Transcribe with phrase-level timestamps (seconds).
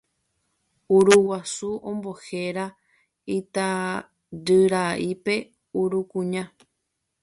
[0.97, 2.65] Uruguasu ombohéra
[3.37, 5.35] itajyra'ípe
[5.81, 6.43] Urukuña.